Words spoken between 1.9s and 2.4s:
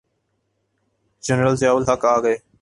آ گئے۔